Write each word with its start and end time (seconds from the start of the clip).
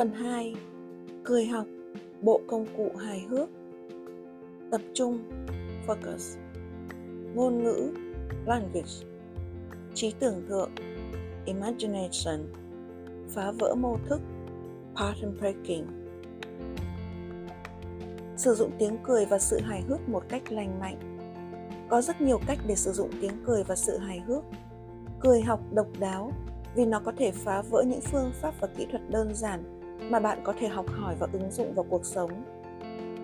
Phần 0.00 0.12
2 0.12 0.54
Cười 1.24 1.46
học, 1.46 1.66
Bộ 2.22 2.40
công 2.46 2.66
cụ 2.76 2.90
hài 2.98 3.20
hước. 3.20 3.48
Tập 4.70 4.80
trung, 4.94 5.18
Focus. 5.86 6.38
Ngôn 7.34 7.64
ngữ, 7.64 7.92
Language. 8.46 9.06
Trí 9.94 10.12
tưởng 10.18 10.42
tượng, 10.48 10.70
Imagination. 11.44 12.52
Phá 13.28 13.52
vỡ 13.52 13.74
mô 13.74 13.96
thức 14.08 14.20
Pattern 14.96 15.36
breaking. 15.38 15.86
Sử 18.36 18.54
dụng 18.54 18.70
tiếng 18.78 18.98
cười 19.04 19.26
và 19.26 19.38
sự 19.38 19.60
hài 19.60 19.82
hước 19.82 20.08
một 20.08 20.22
cách 20.28 20.52
lành 20.52 20.80
mạnh. 20.80 21.18
Có 21.90 22.00
rất 22.02 22.20
nhiều 22.20 22.40
cách 22.46 22.58
để 22.66 22.76
sử 22.76 22.92
dụng 22.92 23.10
tiếng 23.20 23.44
cười 23.46 23.64
và 23.64 23.76
sự 23.76 23.98
hài 23.98 24.20
hước. 24.20 24.44
Cười 25.20 25.40
học 25.40 25.60
độc 25.72 25.86
đáo 25.98 26.32
vì 26.74 26.86
nó 26.86 27.00
có 27.00 27.12
thể 27.16 27.30
phá 27.30 27.62
vỡ 27.62 27.84
những 27.86 28.00
phương 28.00 28.32
pháp 28.40 28.54
và 28.60 28.68
kỹ 28.76 28.86
thuật 28.90 29.10
đơn 29.10 29.34
giản 29.34 29.79
mà 30.08 30.20
bạn 30.20 30.38
có 30.44 30.54
thể 30.58 30.68
học 30.68 30.86
hỏi 30.88 31.14
và 31.18 31.28
ứng 31.32 31.50
dụng 31.50 31.74
vào 31.74 31.86
cuộc 31.90 32.04
sống. 32.04 32.30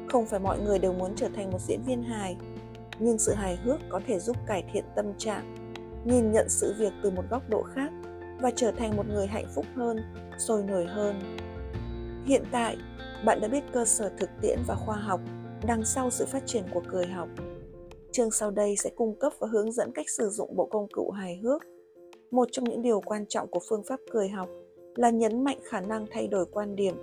Không 0.09 0.27
phải 0.27 0.41
mọi 0.41 0.59
người 0.61 0.79
đều 0.79 0.93
muốn 0.93 1.13
trở 1.17 1.29
thành 1.37 1.51
một 1.51 1.61
diễn 1.61 1.81
viên 1.87 2.03
hài, 2.03 2.37
nhưng 2.99 3.19
sự 3.19 3.35
hài 3.35 3.57
hước 3.57 3.81
có 3.89 4.01
thể 4.07 4.19
giúp 4.19 4.37
cải 4.47 4.65
thiện 4.73 4.85
tâm 4.97 5.13
trạng, 5.19 5.55
nhìn 6.05 6.33
nhận 6.33 6.49
sự 6.49 6.75
việc 6.79 6.93
từ 7.03 7.11
một 7.11 7.25
góc 7.31 7.43
độ 7.49 7.63
khác 7.63 7.91
và 8.41 8.51
trở 8.57 8.73
thành 8.73 8.97
một 8.97 9.07
người 9.07 9.27
hạnh 9.27 9.47
phúc 9.55 9.67
hơn, 9.77 9.99
sôi 10.39 10.63
nổi 10.63 10.87
hơn. 10.87 11.37
Hiện 12.27 12.45
tại, 12.53 12.77
bạn 13.25 13.41
đã 13.41 13.49
biết 13.49 13.65
cơ 13.73 13.85
sở 13.85 14.11
thực 14.19 14.31
tiễn 14.43 14.59
và 14.67 14.75
khoa 14.75 14.97
học 14.97 15.21
đằng 15.67 15.85
sau 15.85 16.11
sự 16.11 16.27
phát 16.27 16.43
triển 16.47 16.65
của 16.75 16.83
cười 16.89 17.07
học. 17.07 17.29
Chương 18.13 18.31
sau 18.31 18.51
đây 18.51 18.77
sẽ 18.77 18.91
cung 18.97 19.19
cấp 19.19 19.33
và 19.39 19.49
hướng 19.53 19.73
dẫn 19.73 19.93
cách 19.93 20.11
sử 20.11 20.29
dụng 20.29 20.57
bộ 20.57 20.67
công 20.67 20.87
cụ 20.93 21.11
hài 21.11 21.37
hước, 21.37 21.63
một 22.31 22.49
trong 22.53 22.65
những 22.65 22.83
điều 22.83 23.01
quan 23.01 23.27
trọng 23.29 23.49
của 23.49 23.61
phương 23.69 23.83
pháp 23.89 24.01
cười 24.11 24.29
học 24.29 24.49
là 24.97 25.11
nhấn 25.11 25.45
mạnh 25.45 25.59
khả 25.65 25.81
năng 25.81 26.07
thay 26.11 26.29
đổi 26.29 26.47
quan 26.47 26.77
điểm 26.77 26.95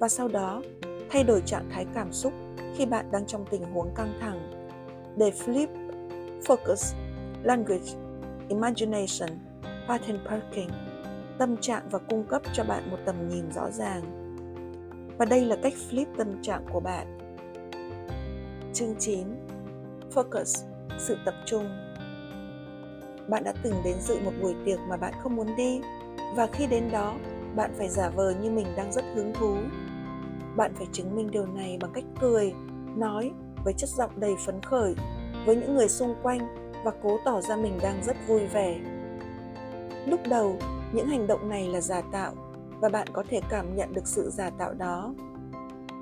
và 0.00 0.08
sau 0.08 0.28
đó 0.28 0.62
thay 1.10 1.24
đổi 1.24 1.42
trạng 1.46 1.68
thái 1.70 1.86
cảm 1.94 2.12
xúc 2.12 2.32
khi 2.76 2.86
bạn 2.86 3.10
đang 3.12 3.26
trong 3.26 3.44
tình 3.50 3.62
huống 3.62 3.94
căng 3.94 4.18
thẳng. 4.20 4.50
Để 5.16 5.30
flip, 5.30 5.68
focus, 6.44 6.94
language, 7.42 7.92
imagination, 8.48 9.38
pattern 9.88 10.18
parking, 10.28 10.70
tâm 11.38 11.56
trạng 11.56 11.88
và 11.90 11.98
cung 11.98 12.24
cấp 12.28 12.42
cho 12.52 12.64
bạn 12.64 12.90
một 12.90 12.98
tầm 13.04 13.28
nhìn 13.28 13.52
rõ 13.52 13.70
ràng. 13.70 14.02
Và 15.18 15.24
đây 15.24 15.44
là 15.44 15.56
cách 15.62 15.74
flip 15.90 16.06
tâm 16.16 16.42
trạng 16.42 16.66
của 16.72 16.80
bạn. 16.80 17.18
Chương 18.72 18.94
9 18.98 19.26
Focus, 20.14 20.64
sự 20.98 21.16
tập 21.24 21.34
trung 21.46 21.64
Bạn 23.28 23.44
đã 23.44 23.52
từng 23.62 23.74
đến 23.84 23.96
dự 24.00 24.18
một 24.24 24.32
buổi 24.42 24.54
tiệc 24.64 24.78
mà 24.88 24.96
bạn 24.96 25.14
không 25.22 25.36
muốn 25.36 25.56
đi 25.56 25.80
và 26.36 26.46
khi 26.46 26.66
đến 26.66 26.90
đó 26.92 27.14
bạn 27.56 27.70
phải 27.78 27.88
giả 27.88 28.10
vờ 28.10 28.34
như 28.42 28.50
mình 28.50 28.66
đang 28.76 28.92
rất 28.92 29.04
hứng 29.14 29.32
thú. 29.34 29.56
Bạn 30.56 30.72
phải 30.74 30.86
chứng 30.92 31.16
minh 31.16 31.30
điều 31.30 31.46
này 31.46 31.78
bằng 31.80 31.90
cách 31.94 32.04
cười, 32.20 32.52
nói 32.96 33.30
với 33.64 33.74
chất 33.76 33.90
giọng 33.90 34.10
đầy 34.16 34.34
phấn 34.46 34.62
khởi, 34.62 34.94
với 35.46 35.56
những 35.56 35.76
người 35.76 35.88
xung 35.88 36.14
quanh 36.22 36.40
và 36.84 36.92
cố 37.02 37.18
tỏ 37.24 37.40
ra 37.40 37.56
mình 37.56 37.78
đang 37.82 38.04
rất 38.04 38.16
vui 38.28 38.46
vẻ. 38.46 38.80
Lúc 40.06 40.20
đầu, 40.28 40.56
những 40.92 41.06
hành 41.06 41.26
động 41.26 41.48
này 41.48 41.68
là 41.68 41.80
giả 41.80 42.00
tạo 42.12 42.32
và 42.80 42.88
bạn 42.88 43.08
có 43.12 43.24
thể 43.28 43.40
cảm 43.50 43.76
nhận 43.76 43.92
được 43.92 44.06
sự 44.06 44.30
giả 44.30 44.50
tạo 44.50 44.74
đó. 44.74 45.14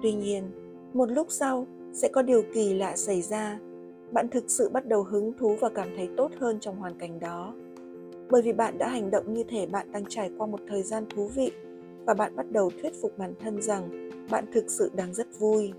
Tuy 0.02 0.12
nhiên, 0.12 0.50
một 0.94 1.10
lúc 1.10 1.26
sau 1.30 1.66
sẽ 1.92 2.08
có 2.08 2.22
điều 2.22 2.42
kỳ 2.54 2.74
lạ 2.74 2.96
xảy 2.96 3.22
ra. 3.22 3.58
Bạn 4.12 4.28
thực 4.28 4.44
sự 4.48 4.68
bắt 4.68 4.86
đầu 4.86 5.02
hứng 5.02 5.32
thú 5.38 5.56
và 5.60 5.68
cảm 5.74 5.88
thấy 5.96 6.08
tốt 6.16 6.30
hơn 6.40 6.60
trong 6.60 6.76
hoàn 6.76 6.98
cảnh 6.98 7.20
đó 7.20 7.54
bởi 8.30 8.42
vì 8.42 8.52
bạn 8.52 8.78
đã 8.78 8.88
hành 8.88 9.10
động 9.10 9.34
như 9.34 9.44
thể 9.48 9.66
bạn 9.66 9.92
đang 9.92 10.04
trải 10.08 10.30
qua 10.38 10.46
một 10.46 10.60
thời 10.68 10.82
gian 10.82 11.04
thú 11.14 11.28
vị 11.28 11.50
và 12.06 12.14
bạn 12.14 12.36
bắt 12.36 12.46
đầu 12.50 12.70
thuyết 12.82 12.92
phục 13.02 13.18
bản 13.18 13.34
thân 13.40 13.62
rằng 13.62 14.10
bạn 14.30 14.44
thực 14.52 14.64
sự 14.68 14.90
đang 14.94 15.14
rất 15.14 15.38
vui. 15.38 15.72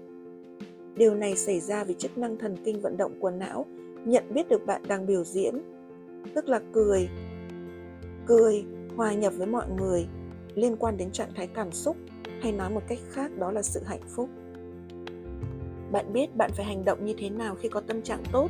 Điều 0.95 1.15
này 1.15 1.35
xảy 1.35 1.59
ra 1.59 1.83
vì 1.83 1.93
chức 1.93 2.17
năng 2.17 2.37
thần 2.37 2.55
kinh 2.65 2.81
vận 2.81 2.97
động 2.97 3.19
của 3.19 3.31
não 3.31 3.65
nhận 4.05 4.23
biết 4.33 4.49
được 4.49 4.65
bạn 4.65 4.81
đang 4.87 5.05
biểu 5.05 5.23
diễn, 5.23 5.61
tức 6.35 6.49
là 6.49 6.61
cười. 6.73 7.09
Cười 8.25 8.65
hòa 8.95 9.13
nhập 9.13 9.33
với 9.37 9.47
mọi 9.47 9.65
người 9.77 10.07
liên 10.55 10.75
quan 10.79 10.97
đến 10.97 11.11
trạng 11.11 11.33
thái 11.35 11.47
cảm 11.47 11.71
xúc 11.71 11.97
hay 12.41 12.51
nói 12.51 12.69
một 12.69 12.81
cách 12.87 12.99
khác 13.09 13.31
đó 13.37 13.51
là 13.51 13.61
sự 13.61 13.79
hạnh 13.85 14.01
phúc. 14.15 14.29
Bạn 15.91 16.13
biết 16.13 16.35
bạn 16.35 16.51
phải 16.55 16.65
hành 16.65 16.85
động 16.85 17.05
như 17.05 17.13
thế 17.17 17.29
nào 17.29 17.55
khi 17.55 17.69
có 17.69 17.81
tâm 17.81 18.01
trạng 18.01 18.23
tốt. 18.31 18.47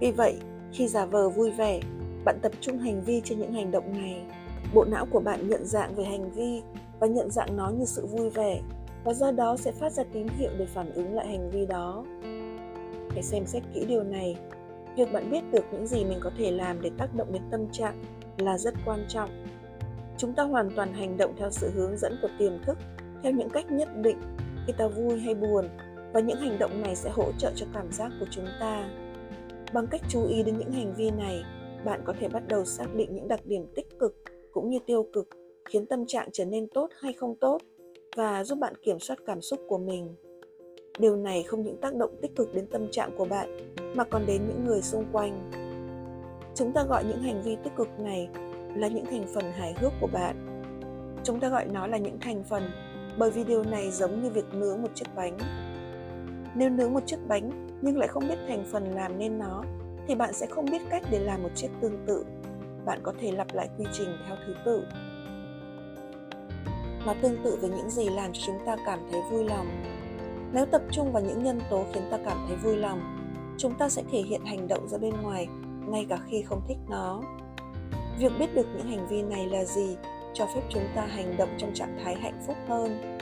Vì 0.00 0.12
vậy, 0.12 0.36
khi 0.72 0.88
giả 0.88 1.06
vờ 1.06 1.28
vui 1.28 1.50
vẻ, 1.50 1.80
bạn 2.24 2.38
tập 2.42 2.52
trung 2.60 2.78
hành 2.78 3.02
vi 3.04 3.20
trên 3.24 3.38
những 3.38 3.52
hành 3.52 3.70
động 3.70 3.92
này. 3.92 4.22
Bộ 4.74 4.84
não 4.84 5.06
của 5.10 5.20
bạn 5.20 5.48
nhận 5.48 5.64
dạng 5.64 5.94
về 5.94 6.04
hành 6.04 6.30
vi 6.30 6.62
và 7.00 7.06
nhận 7.06 7.30
dạng 7.30 7.56
nó 7.56 7.70
như 7.70 7.84
sự 7.84 8.06
vui 8.06 8.30
vẻ, 8.30 8.60
và 9.04 9.12
do 9.12 9.30
đó 9.30 9.56
sẽ 9.56 9.72
phát 9.72 9.92
ra 9.92 10.04
tín 10.12 10.26
hiệu 10.28 10.50
để 10.58 10.66
phản 10.66 10.92
ứng 10.92 11.14
lại 11.14 11.26
hành 11.26 11.50
vi 11.50 11.66
đó. 11.66 12.04
Hãy 13.10 13.22
xem 13.22 13.46
xét 13.46 13.62
kỹ 13.74 13.84
điều 13.88 14.02
này, 14.02 14.36
việc 14.96 15.12
bạn 15.12 15.30
biết 15.30 15.40
được 15.52 15.64
những 15.72 15.86
gì 15.86 16.04
mình 16.04 16.18
có 16.20 16.30
thể 16.38 16.50
làm 16.50 16.82
để 16.82 16.90
tác 16.98 17.14
động 17.14 17.32
đến 17.32 17.42
tâm 17.50 17.66
trạng 17.72 18.02
là 18.38 18.58
rất 18.58 18.74
quan 18.86 19.04
trọng. 19.08 19.44
Chúng 20.18 20.32
ta 20.32 20.42
hoàn 20.42 20.70
toàn 20.76 20.92
hành 20.92 21.16
động 21.16 21.34
theo 21.38 21.50
sự 21.50 21.70
hướng 21.74 21.96
dẫn 21.98 22.16
của 22.22 22.28
tiềm 22.38 22.52
thức, 22.66 22.78
theo 23.22 23.32
những 23.32 23.50
cách 23.50 23.72
nhất 23.72 23.88
định 23.96 24.18
khi 24.66 24.72
ta 24.78 24.88
vui 24.88 25.20
hay 25.20 25.34
buồn, 25.34 25.68
và 26.12 26.20
những 26.20 26.40
hành 26.40 26.58
động 26.58 26.82
này 26.82 26.96
sẽ 26.96 27.10
hỗ 27.10 27.32
trợ 27.38 27.52
cho 27.54 27.66
cảm 27.74 27.92
giác 27.92 28.12
của 28.20 28.26
chúng 28.30 28.46
ta. 28.60 28.88
Bằng 29.72 29.86
cách 29.86 30.00
chú 30.08 30.26
ý 30.26 30.42
đến 30.42 30.58
những 30.58 30.72
hành 30.72 30.94
vi 30.94 31.10
này 31.10 31.42
bạn 31.84 32.00
có 32.04 32.14
thể 32.20 32.28
bắt 32.28 32.42
đầu 32.48 32.64
xác 32.64 32.94
định 32.94 33.14
những 33.14 33.28
đặc 33.28 33.40
điểm 33.44 33.66
tích 33.74 33.98
cực 33.98 34.22
cũng 34.52 34.70
như 34.70 34.78
tiêu 34.86 35.06
cực, 35.12 35.28
khiến 35.64 35.86
tâm 35.86 36.06
trạng 36.06 36.28
trở 36.32 36.44
nên 36.44 36.68
tốt 36.68 36.88
hay 37.00 37.12
không 37.12 37.34
tốt 37.40 37.58
và 38.16 38.44
giúp 38.44 38.58
bạn 38.58 38.74
kiểm 38.82 38.98
soát 38.98 39.16
cảm 39.26 39.40
xúc 39.40 39.60
của 39.68 39.78
mình. 39.78 40.14
Điều 40.98 41.16
này 41.16 41.42
không 41.42 41.62
những 41.62 41.76
tác 41.76 41.94
động 41.94 42.10
tích 42.22 42.36
cực 42.36 42.54
đến 42.54 42.66
tâm 42.66 42.90
trạng 42.90 43.10
của 43.18 43.24
bạn, 43.24 43.74
mà 43.94 44.04
còn 44.04 44.26
đến 44.26 44.42
những 44.48 44.64
người 44.64 44.82
xung 44.82 45.04
quanh. 45.12 45.50
Chúng 46.54 46.72
ta 46.72 46.84
gọi 46.84 47.04
những 47.04 47.22
hành 47.22 47.42
vi 47.42 47.56
tích 47.64 47.72
cực 47.76 47.88
này 47.98 48.28
là 48.76 48.88
những 48.88 49.04
thành 49.04 49.26
phần 49.34 49.44
hài 49.52 49.74
hước 49.78 49.92
của 50.00 50.08
bạn. 50.12 50.62
Chúng 51.24 51.40
ta 51.40 51.48
gọi 51.48 51.66
nó 51.72 51.86
là 51.86 51.98
những 51.98 52.18
thành 52.20 52.44
phần 52.44 52.62
bởi 53.18 53.30
vì 53.30 53.44
điều 53.44 53.62
này 53.62 53.90
giống 53.90 54.22
như 54.22 54.30
việc 54.30 54.44
nướng 54.52 54.82
một 54.82 54.88
chiếc 54.94 55.06
bánh. 55.16 55.38
Nếu 56.56 56.70
nướng 56.70 56.92
một 56.92 57.06
chiếc 57.06 57.18
bánh 57.28 57.68
nhưng 57.82 57.98
lại 57.98 58.08
không 58.08 58.28
biết 58.28 58.38
thành 58.48 58.64
phần 58.72 58.84
làm 58.94 59.18
nên 59.18 59.38
nó 59.38 59.64
thì 60.12 60.16
bạn 60.16 60.32
sẽ 60.32 60.46
không 60.46 60.64
biết 60.64 60.82
cách 60.90 61.02
để 61.10 61.18
làm 61.18 61.42
một 61.42 61.48
chiếc 61.54 61.68
tương 61.80 62.06
tự. 62.06 62.24
Bạn 62.84 63.00
có 63.02 63.12
thể 63.20 63.32
lặp 63.32 63.54
lại 63.54 63.68
quy 63.78 63.84
trình 63.92 64.08
theo 64.26 64.36
thứ 64.46 64.54
tự. 64.64 64.84
Nó 67.06 67.14
tương 67.22 67.42
tự 67.44 67.58
với 67.60 67.70
những 67.70 67.90
gì 67.90 68.08
làm 68.08 68.32
cho 68.32 68.40
chúng 68.46 68.58
ta 68.66 68.76
cảm 68.86 68.98
thấy 69.10 69.20
vui 69.30 69.44
lòng. 69.44 69.66
Nếu 70.52 70.66
tập 70.66 70.82
trung 70.90 71.12
vào 71.12 71.22
những 71.22 71.42
nhân 71.42 71.60
tố 71.70 71.84
khiến 71.92 72.02
ta 72.10 72.18
cảm 72.24 72.44
thấy 72.48 72.56
vui 72.56 72.76
lòng, 72.76 73.00
chúng 73.58 73.74
ta 73.74 73.88
sẽ 73.88 74.02
thể 74.12 74.22
hiện 74.22 74.44
hành 74.44 74.68
động 74.68 74.88
ra 74.88 74.98
bên 74.98 75.14
ngoài, 75.22 75.48
ngay 75.88 76.06
cả 76.08 76.18
khi 76.30 76.42
không 76.42 76.62
thích 76.68 76.78
nó. 76.88 77.22
Việc 78.18 78.32
biết 78.38 78.54
được 78.54 78.66
những 78.76 78.86
hành 78.86 79.08
vi 79.08 79.22
này 79.22 79.46
là 79.46 79.64
gì 79.64 79.96
cho 80.34 80.46
phép 80.54 80.62
chúng 80.68 80.84
ta 80.94 81.06
hành 81.06 81.36
động 81.36 81.54
trong 81.58 81.74
trạng 81.74 81.98
thái 82.04 82.14
hạnh 82.14 82.42
phúc 82.46 82.56
hơn. 82.68 83.18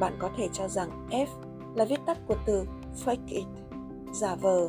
Bạn 0.00 0.12
có 0.18 0.30
thể 0.36 0.48
cho 0.52 0.68
rằng 0.68 1.06
f 1.10 1.26
là 1.74 1.84
viết 1.84 2.00
tắt 2.06 2.18
của 2.26 2.36
từ 2.46 2.64
fake 3.04 3.26
it 3.26 3.44
giả 4.12 4.34
vờ 4.34 4.68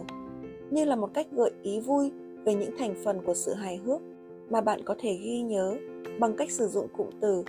như 0.69 0.85
là 0.85 0.95
một 0.95 1.13
cách 1.13 1.28
gợi 1.31 1.51
ý 1.63 1.79
vui 1.79 2.11
về 2.45 2.55
những 2.55 2.72
thành 2.78 2.95
phần 3.03 3.22
của 3.25 3.33
sự 3.33 3.53
hài 3.53 3.78
hước 3.78 4.01
mà 4.50 4.61
bạn 4.61 4.81
có 4.85 4.95
thể 5.00 5.13
ghi 5.23 5.41
nhớ 5.41 5.78
bằng 6.19 6.35
cách 6.38 6.51
sử 6.51 6.67
dụng 6.67 6.88
cụm 6.97 7.07
từ 7.22 7.44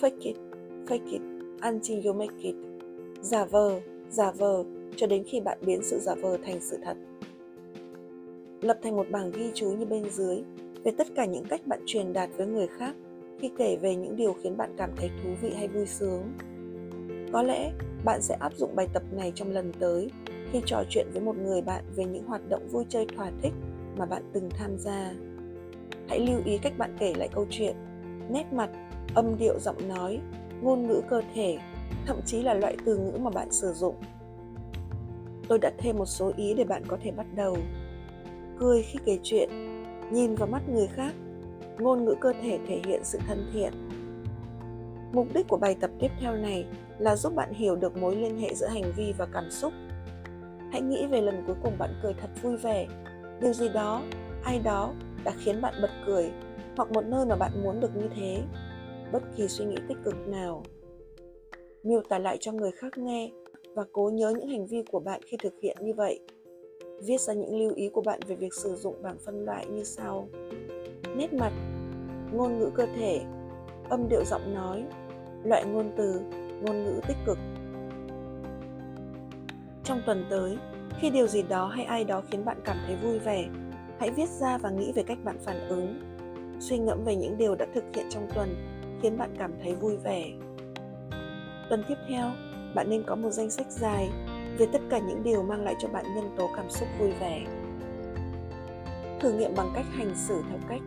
fake 0.00 0.18
it, 0.20 0.36
fake 0.86 1.10
it 1.10 1.22
until 1.62 2.06
you 2.06 2.12
make 2.12 2.36
it. 2.38 2.54
Giả 3.22 3.44
vờ, 3.44 3.80
giả 4.10 4.30
vờ 4.30 4.64
cho 4.96 5.06
đến 5.06 5.24
khi 5.26 5.40
bạn 5.40 5.58
biến 5.66 5.80
sự 5.82 5.98
giả 5.98 6.14
vờ 6.14 6.36
thành 6.44 6.60
sự 6.60 6.78
thật. 6.84 6.96
Lập 8.60 8.78
thành 8.82 8.96
một 8.96 9.06
bảng 9.10 9.30
ghi 9.30 9.50
chú 9.54 9.70
như 9.70 9.84
bên 9.84 10.10
dưới 10.10 10.42
về 10.84 10.92
tất 10.98 11.06
cả 11.14 11.24
những 11.24 11.44
cách 11.44 11.66
bạn 11.66 11.80
truyền 11.86 12.12
đạt 12.12 12.30
với 12.36 12.46
người 12.46 12.66
khác 12.66 12.94
khi 13.38 13.50
kể 13.58 13.76
về 13.76 13.96
những 13.96 14.16
điều 14.16 14.32
khiến 14.32 14.56
bạn 14.56 14.74
cảm 14.76 14.90
thấy 14.96 15.10
thú 15.22 15.30
vị 15.42 15.50
hay 15.56 15.68
vui 15.68 15.86
sướng. 15.86 16.22
Có 17.32 17.42
lẽ 17.42 17.72
bạn 18.04 18.22
sẽ 18.22 18.36
áp 18.40 18.56
dụng 18.56 18.76
bài 18.76 18.88
tập 18.92 19.02
này 19.12 19.32
trong 19.34 19.50
lần 19.50 19.72
tới 19.78 20.10
khi 20.52 20.62
trò 20.66 20.82
chuyện 20.88 21.06
với 21.12 21.22
một 21.22 21.36
người 21.36 21.62
bạn 21.62 21.84
về 21.96 22.04
những 22.04 22.24
hoạt 22.24 22.48
động 22.48 22.68
vui 22.68 22.84
chơi 22.88 23.06
thỏa 23.16 23.30
thích 23.42 23.52
mà 23.96 24.06
bạn 24.06 24.22
từng 24.32 24.50
tham 24.50 24.78
gia. 24.78 25.12
Hãy 26.08 26.20
lưu 26.20 26.40
ý 26.44 26.58
cách 26.58 26.78
bạn 26.78 26.96
kể 26.98 27.14
lại 27.14 27.28
câu 27.32 27.46
chuyện, 27.50 27.76
nét 28.30 28.52
mặt, 28.52 28.70
âm 29.14 29.38
điệu 29.38 29.58
giọng 29.60 29.88
nói, 29.88 30.20
ngôn 30.62 30.86
ngữ 30.86 31.00
cơ 31.08 31.22
thể, 31.34 31.58
thậm 32.06 32.20
chí 32.26 32.42
là 32.42 32.54
loại 32.54 32.76
từ 32.84 32.98
ngữ 32.98 33.18
mà 33.18 33.30
bạn 33.30 33.50
sử 33.50 33.72
dụng. 33.72 33.94
Tôi 35.48 35.58
đã 35.58 35.70
thêm 35.78 35.98
một 35.98 36.06
số 36.06 36.32
ý 36.36 36.54
để 36.54 36.64
bạn 36.64 36.82
có 36.88 36.98
thể 37.02 37.10
bắt 37.10 37.26
đầu. 37.34 37.56
Cười 38.58 38.82
khi 38.82 38.98
kể 39.04 39.18
chuyện, 39.22 39.48
nhìn 40.10 40.34
vào 40.34 40.48
mắt 40.48 40.68
người 40.68 40.86
khác, 40.86 41.14
ngôn 41.78 42.04
ngữ 42.04 42.14
cơ 42.20 42.32
thể 42.42 42.58
thể 42.68 42.80
hiện 42.84 43.00
sự 43.04 43.18
thân 43.26 43.50
thiện. 43.52 43.72
Mục 45.12 45.26
đích 45.34 45.48
của 45.48 45.56
bài 45.56 45.76
tập 45.80 45.90
tiếp 45.98 46.10
theo 46.20 46.36
này 46.36 46.66
là 46.98 47.16
giúp 47.16 47.34
bạn 47.34 47.52
hiểu 47.52 47.76
được 47.76 47.96
mối 47.96 48.16
liên 48.16 48.38
hệ 48.38 48.54
giữa 48.54 48.66
hành 48.66 48.92
vi 48.96 49.14
và 49.18 49.26
cảm 49.32 49.50
xúc. 49.50 49.72
Hãy 50.72 50.80
nghĩ 50.80 51.06
về 51.06 51.20
lần 51.20 51.42
cuối 51.46 51.56
cùng 51.62 51.78
bạn 51.78 51.90
cười 52.02 52.14
thật 52.14 52.28
vui 52.42 52.56
vẻ, 52.56 52.86
điều 53.40 53.52
gì 53.52 53.68
đó, 53.68 54.02
ai 54.44 54.58
đó 54.58 54.94
đã 55.24 55.32
khiến 55.38 55.60
bạn 55.60 55.74
bật 55.82 55.90
cười 56.06 56.30
hoặc 56.76 56.92
một 56.92 57.04
nơi 57.04 57.26
mà 57.26 57.36
bạn 57.36 57.52
muốn 57.62 57.80
được 57.80 57.96
như 57.96 58.08
thế. 58.16 58.42
Bất 59.12 59.22
kỳ 59.36 59.48
suy 59.48 59.64
nghĩ 59.64 59.76
tích 59.88 59.98
cực 60.04 60.28
nào. 60.28 60.62
Miêu 61.82 62.02
tả 62.08 62.18
lại 62.18 62.36
cho 62.40 62.52
người 62.52 62.70
khác 62.70 62.98
nghe 62.98 63.30
và 63.74 63.84
cố 63.92 64.10
nhớ 64.14 64.32
những 64.38 64.48
hành 64.48 64.66
vi 64.66 64.82
của 64.92 65.00
bạn 65.00 65.20
khi 65.26 65.36
thực 65.42 65.54
hiện 65.62 65.76
như 65.80 65.94
vậy. 65.94 66.20
Viết 67.02 67.20
ra 67.20 67.34
những 67.34 67.58
lưu 67.58 67.72
ý 67.74 67.88
của 67.88 68.00
bạn 68.00 68.20
về 68.26 68.36
việc 68.36 68.54
sử 68.54 68.76
dụng 68.76 69.02
bảng 69.02 69.18
phân 69.26 69.44
loại 69.44 69.66
như 69.66 69.84
sau. 69.84 70.28
Nét 71.16 71.32
mặt 71.32 71.52
ngôn 72.32 72.58
ngữ 72.58 72.70
cơ 72.74 72.86
thể 72.96 73.20
âm 73.90 74.08
điệu 74.08 74.24
giọng 74.24 74.54
nói 74.54 74.84
loại 75.44 75.64
ngôn 75.64 75.92
từ 75.96 76.20
ngôn 76.62 76.84
ngữ 76.84 77.00
tích 77.08 77.16
cực 77.26 77.38
trong 79.88 80.02
tuần 80.06 80.26
tới. 80.30 80.58
Khi 80.98 81.10
điều 81.10 81.26
gì 81.26 81.42
đó 81.42 81.66
hay 81.66 81.84
ai 81.84 82.04
đó 82.04 82.22
khiến 82.30 82.44
bạn 82.44 82.56
cảm 82.64 82.76
thấy 82.86 82.96
vui 82.96 83.18
vẻ, 83.18 83.48
hãy 84.00 84.10
viết 84.10 84.28
ra 84.28 84.58
và 84.58 84.70
nghĩ 84.70 84.92
về 84.92 85.02
cách 85.02 85.18
bạn 85.24 85.38
phản 85.44 85.68
ứng. 85.68 86.00
Suy 86.60 86.78
ngẫm 86.78 87.04
về 87.04 87.16
những 87.16 87.38
điều 87.38 87.54
đã 87.54 87.66
thực 87.74 87.84
hiện 87.94 88.06
trong 88.10 88.28
tuần 88.34 88.54
khiến 89.02 89.18
bạn 89.18 89.34
cảm 89.38 89.52
thấy 89.62 89.74
vui 89.74 89.96
vẻ. 89.96 90.24
Tuần 91.68 91.84
tiếp 91.88 91.94
theo, 92.08 92.30
bạn 92.74 92.90
nên 92.90 93.02
có 93.06 93.16
một 93.16 93.30
danh 93.30 93.50
sách 93.50 93.66
dài 93.70 94.08
về 94.58 94.66
tất 94.72 94.80
cả 94.90 94.98
những 94.98 95.22
điều 95.22 95.42
mang 95.42 95.64
lại 95.64 95.74
cho 95.78 95.88
bạn 95.88 96.04
nhân 96.14 96.34
tố 96.36 96.50
cảm 96.56 96.70
xúc 96.70 96.88
vui 96.98 97.10
vẻ. 97.20 97.46
Thử 99.20 99.32
nghiệm 99.32 99.54
bằng 99.56 99.70
cách 99.74 99.86
hành 99.90 100.14
xử 100.14 100.42
theo 100.48 100.58
cách 100.68 100.82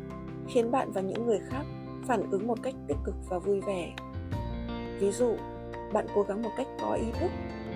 khiến 0.47 0.71
bạn 0.71 0.91
và 0.91 1.01
những 1.01 1.25
người 1.25 1.39
khác 1.49 1.63
phản 2.07 2.31
ứng 2.31 2.47
một 2.47 2.57
cách 2.63 2.73
tích 2.87 2.97
cực 3.03 3.15
và 3.29 3.39
vui 3.39 3.61
vẻ. 3.61 3.93
Ví 4.99 5.11
dụ, 5.11 5.35
bạn 5.93 6.05
cố 6.15 6.23
gắng 6.23 6.41
một 6.41 6.51
cách 6.57 6.67
có 6.81 6.93
ý 6.93 7.11
thức 7.19 7.31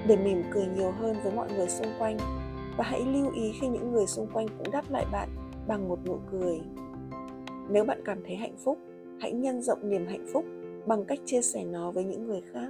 để 0.08 0.18
mỉm 0.18 0.44
cười 0.52 0.66
nhiều 0.66 0.92
hơn 0.92 1.16
với 1.24 1.34
mọi 1.36 1.48
người 1.56 1.70
xung 1.70 1.94
quanh. 2.00 2.18
Và 2.78 2.84
hãy 2.84 3.02
lưu 3.14 3.32
ý 3.32 3.52
khi 3.62 3.68
những 3.68 3.92
người 3.92 4.08
xung 4.08 4.28
quanh 4.34 4.48
cũng 4.58 4.72
đáp 4.72 4.92
lại 4.92 5.06
bạn 5.12 5.30
bằng 5.68 5.90
một 5.90 6.00
nụ 6.06 6.18
cười. 6.32 6.62
Nếu 7.70 7.84
bạn 7.86 8.02
cảm 8.06 8.18
thấy 8.28 8.36
hạnh 8.36 8.56
phúc, 8.64 8.78
hãy 9.20 9.32
nhân 9.32 9.62
rộng 9.62 9.90
niềm 9.90 10.06
hạnh 10.08 10.26
phúc 10.34 10.46
bằng 10.86 11.06
cách 11.06 11.20
chia 11.26 11.42
sẻ 11.42 11.64
nó 11.66 11.92
với 11.92 12.04
những 12.04 12.28
người 12.28 12.42
khác. 12.54 12.70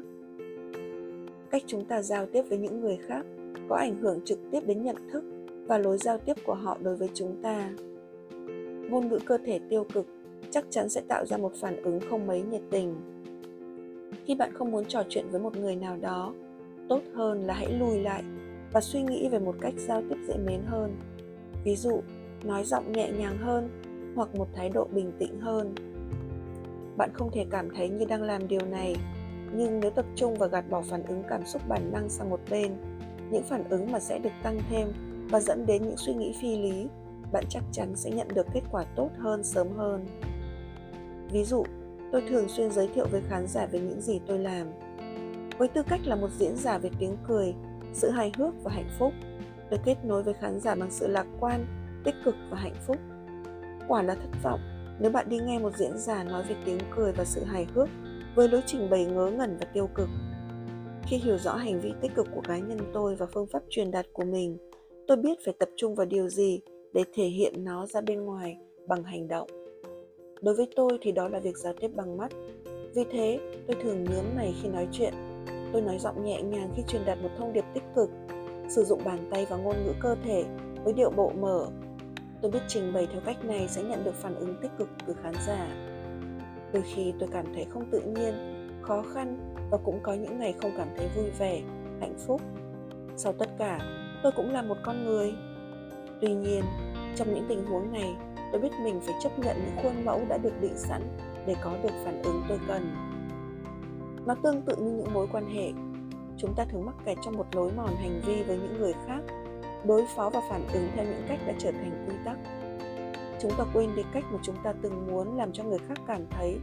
Cách 1.50 1.64
chúng 1.68 1.86
ta 1.86 2.02
giao 2.02 2.26
tiếp 2.26 2.44
với 2.50 2.58
những 2.58 2.82
người 2.82 2.98
khác 3.08 3.26
có 3.70 3.76
ảnh 3.76 3.96
hưởng 4.02 4.22
trực 4.26 4.40
tiếp 4.52 4.60
đến 4.66 4.84
nhận 4.84 4.96
thức 5.12 5.24
và 5.68 5.78
lối 5.78 5.98
giao 5.98 6.18
tiếp 6.18 6.34
của 6.46 6.54
họ 6.54 6.78
đối 6.82 6.96
với 6.96 7.10
chúng 7.14 7.42
ta. 7.42 7.70
Ngôn 8.90 9.10
ngữ 9.10 9.20
cơ 9.26 9.38
thể 9.46 9.60
tiêu 9.70 9.86
cực 9.94 10.06
chắc 10.52 10.66
chắn 10.70 10.90
sẽ 10.90 11.02
tạo 11.08 11.26
ra 11.26 11.38
một 11.38 11.52
phản 11.56 11.84
ứng 11.84 12.00
không 12.10 12.28
mấy 12.28 12.42
nhiệt 12.42 12.62
tình. 12.72 12.96
Khi 14.26 14.36
bạn 14.36 14.54
không 14.54 14.72
muốn 14.72 14.86
trò 14.86 15.04
chuyện 15.10 15.26
với 15.32 15.42
một 15.42 15.58
người 15.58 15.76
nào 15.76 15.98
đó 16.02 16.34
tốt 16.90 17.02
hơn 17.16 17.44
là 17.46 17.54
hãy 17.54 17.74
lùi 17.80 18.00
lại 18.00 18.24
và 18.72 18.82
suy 18.82 19.02
nghĩ 19.02 19.30
về 19.30 19.40
một 19.40 19.56
cách 19.62 19.74
giao 19.78 20.02
tiếp 20.10 20.16
dễ 20.28 20.38
mến 20.38 20.62
hơn. 20.66 20.96
Ví 21.64 21.76
dụ, 21.76 22.02
nói 22.44 22.64
giọng 22.64 22.92
nhẹ 22.92 23.12
nhàng 23.12 23.38
hơn 23.38 23.70
hoặc 24.16 24.36
một 24.36 24.48
thái 24.56 24.70
độ 24.70 24.88
bình 24.92 25.12
tĩnh 25.20 25.40
hơn. 25.40 25.76
Bạn 26.98 27.10
không 27.14 27.32
thể 27.32 27.46
cảm 27.52 27.70
thấy 27.76 27.90
như 27.90 28.06
đang 28.06 28.24
làm 28.24 28.48
điều 28.48 28.66
này, 28.72 28.96
nhưng 29.56 29.80
nếu 29.80 29.92
tập 29.92 30.06
trung 30.16 30.36
và 30.36 30.48
gạt 30.48 30.70
bỏ 30.70 30.82
phản 30.82 31.04
ứng 31.04 31.24
cảm 31.30 31.46
xúc 31.46 31.62
bản 31.68 31.92
năng 31.94 32.10
sang 32.10 32.30
một 32.30 32.40
bên, 32.50 32.72
những 33.32 33.44
phản 33.44 33.70
ứng 33.70 33.92
mà 33.92 34.00
sẽ 34.00 34.20
được 34.20 34.34
tăng 34.44 34.60
thêm 34.70 34.88
và 35.30 35.40
dẫn 35.40 35.66
đến 35.66 35.82
những 35.84 35.98
suy 35.98 36.14
nghĩ 36.14 36.34
phi 36.42 36.58
lý, 36.58 36.88
bạn 37.32 37.44
chắc 37.50 37.64
chắn 37.72 37.96
sẽ 37.96 38.12
nhận 38.12 38.28
được 38.34 38.48
kết 38.54 38.62
quả 38.72 38.84
tốt 38.96 39.10
hơn 39.18 39.44
sớm 39.44 39.68
hơn. 39.78 40.06
Ví 41.32 41.44
dụ, 41.44 41.64
tôi 42.12 42.24
thường 42.30 42.50
xuyên 42.50 42.72
giới 42.72 42.88
thiệu 42.88 43.08
với 43.12 43.22
khán 43.30 43.48
giả 43.48 43.66
về 43.66 43.80
những 43.80 44.02
gì 44.02 44.20
tôi 44.28 44.40
làm 44.40 44.68
với 45.58 45.68
tư 45.68 45.84
cách 45.84 46.02
là 46.06 46.16
một 46.16 46.30
diễn 46.38 46.56
giả 46.56 46.78
về 46.78 46.90
tiếng 47.00 47.18
cười, 47.28 47.54
sự 47.94 48.10
hài 48.10 48.32
hước 48.38 48.54
và 48.64 48.72
hạnh 48.72 48.90
phúc 49.00 49.14
được 49.70 49.78
kết 49.86 49.96
nối 50.04 50.24
với 50.24 50.34
khán 50.34 50.60
giả 50.60 50.76
bằng 50.76 50.92
sự 50.92 51.08
lạc 51.08 51.28
quan, 51.40 51.66
tích 52.04 52.16
cực 52.26 52.36
và 52.50 52.58
hạnh 52.58 52.76
phúc. 52.88 52.98
Quả 53.88 54.02
là 54.02 54.16
thất 54.16 54.44
vọng 54.44 54.60
nếu 55.00 55.12
bạn 55.12 55.30
đi 55.30 55.40
nghe 55.40 55.60
một 55.60 55.78
diễn 55.78 55.98
giả 55.98 56.24
nói 56.24 56.44
về 56.50 56.56
tiếng 56.66 56.80
cười 56.96 57.12
và 57.12 57.26
sự 57.26 57.44
hài 57.44 57.66
hước 57.74 57.90
với 58.36 58.50
lối 58.50 58.62
trình 58.66 58.90
bày 58.90 59.06
ngớ 59.06 59.32
ngẩn 59.32 59.58
và 59.60 59.66
tiêu 59.74 59.90
cực. 59.96 60.10
Khi 61.04 61.18
hiểu 61.18 61.38
rõ 61.38 61.56
hành 61.56 61.82
vi 61.82 61.94
tích 62.02 62.12
cực 62.16 62.28
của 62.36 62.42
cá 62.42 62.58
nhân 62.58 62.80
tôi 62.94 63.16
và 63.16 63.26
phương 63.26 63.48
pháp 63.48 63.64
truyền 63.70 63.92
đạt 63.92 64.06
của 64.14 64.24
mình, 64.26 64.58
tôi 65.08 65.18
biết 65.18 65.38
phải 65.46 65.54
tập 65.60 65.70
trung 65.76 65.96
vào 65.96 66.06
điều 66.06 66.30
gì 66.30 66.60
để 66.94 67.04
thể 67.14 67.26
hiện 67.26 67.64
nó 67.64 67.86
ra 67.86 68.02
bên 68.02 68.22
ngoài 68.22 68.58
bằng 68.88 69.04
hành 69.04 69.28
động. 69.28 69.48
Đối 70.42 70.56
với 70.56 70.68
tôi 70.76 70.98
thì 71.02 71.12
đó 71.12 71.28
là 71.28 71.40
việc 71.40 71.58
giao 71.58 71.74
tiếp 71.82 71.90
bằng 71.96 72.18
mắt. 72.18 72.32
Vì 72.96 73.04
thế, 73.12 73.40
tôi 73.68 73.78
thường 73.84 74.04
nhớm 74.04 74.26
mày 74.36 74.56
khi 74.62 74.70
nói 74.70 74.88
chuyện 74.92 75.14
tôi 75.74 75.82
nói 75.82 75.98
giọng 76.00 76.24
nhẹ 76.24 76.42
nhàng 76.42 76.70
khi 76.76 76.84
truyền 76.88 77.06
đạt 77.06 77.18
một 77.22 77.30
thông 77.38 77.54
điệp 77.54 77.66
tích 77.74 77.84
cực. 77.96 78.10
Sử 78.70 78.84
dụng 78.84 79.02
bàn 79.06 79.30
tay 79.32 79.46
và 79.50 79.58
ngôn 79.58 79.76
ngữ 79.84 79.94
cơ 80.00 80.16
thể 80.24 80.46
với 80.84 80.94
điệu 80.94 81.10
bộ 81.10 81.32
mở. 81.40 81.68
Tôi 82.42 82.52
biết 82.52 82.62
trình 82.68 82.94
bày 82.94 83.08
theo 83.12 83.22
cách 83.26 83.46
này 83.46 83.68
sẽ 83.68 83.84
nhận 83.84 84.04
được 84.04 84.16
phản 84.16 84.36
ứng 84.36 84.56
tích 84.62 84.72
cực 84.78 84.90
từ 85.06 85.16
khán 85.24 85.34
giả. 85.48 85.68
Đôi 86.74 86.84
khi 86.96 87.14
tôi 87.20 87.30
cảm 87.32 87.46
thấy 87.56 87.66
không 87.70 87.86
tự 87.92 88.02
nhiên, 88.02 88.34
khó 88.82 89.04
khăn 89.14 89.56
và 89.72 89.78
cũng 89.78 90.00
có 90.04 90.14
những 90.14 90.40
ngày 90.40 90.54
không 90.62 90.72
cảm 90.78 90.88
thấy 90.98 91.08
vui 91.16 91.32
vẻ, 91.40 91.62
hạnh 92.02 92.16
phúc. 92.28 92.42
Sau 93.18 93.34
tất 93.34 93.50
cả, 93.58 93.80
tôi 94.24 94.32
cũng 94.36 94.54
là 94.54 94.62
một 94.62 94.78
con 94.84 95.06
người. 95.06 95.34
Tuy 96.22 96.34
nhiên, 96.34 96.62
trong 97.16 97.34
những 97.34 97.46
tình 97.50 97.66
huống 97.66 97.92
này, 97.92 98.16
tôi 98.52 98.62
biết 98.62 98.72
mình 98.84 99.00
phải 99.02 99.16
chấp 99.24 99.40
nhận 99.40 99.58
những 99.58 99.84
khuôn 99.84 100.06
mẫu 100.06 100.22
đã 100.30 100.38
được 100.38 100.62
định 100.62 100.78
sẵn 100.78 101.02
để 101.46 101.56
có 101.64 101.72
được 101.84 101.94
phản 102.06 102.22
ứng 102.22 102.44
tôi 102.50 102.60
cần 102.68 103.05
nó 104.26 104.36
tương 104.36 104.62
tự 104.62 104.76
như 104.76 104.92
những 104.92 105.14
mối 105.14 105.28
quan 105.32 105.46
hệ. 105.46 105.72
Chúng 106.38 106.54
ta 106.56 106.66
thường 106.66 106.86
mắc 106.86 106.96
kẹt 107.06 107.18
trong 107.26 107.38
một 107.38 107.56
lối 107.56 107.72
mòn 107.78 107.96
hành 107.96 108.22
vi 108.26 108.44
với 108.44 108.58
những 108.58 108.80
người 108.80 108.94
khác, 109.08 109.22
đối 109.86 110.06
phó 110.16 110.30
và 110.30 110.42
phản 110.50 110.62
ứng 110.74 110.88
theo 110.96 111.06
những 111.06 111.24
cách 111.28 111.40
đã 111.48 111.54
trở 111.60 111.72
thành 111.72 112.06
quy 112.08 112.16
tắc. 112.26 112.38
Chúng 113.42 113.52
ta 113.58 113.66
quên 113.74 113.90
đi 113.96 114.02
cách 114.14 114.24
mà 114.32 114.40
chúng 114.44 114.56
ta 114.64 114.74
từng 114.82 115.08
muốn 115.08 115.38
làm 115.38 115.52
cho 115.52 115.64
người 115.64 115.80
khác 115.88 115.98
cảm 116.08 116.22
thấy, 116.30 116.58